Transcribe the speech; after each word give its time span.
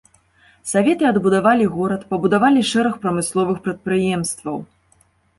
Саветы 0.69 1.03
адбудавалі 1.09 1.65
горад, 1.75 2.01
пабудавалі 2.13 2.63
шэраг 2.71 2.95
прамысловых 3.03 3.57
прадпрыемстваў. 3.69 4.57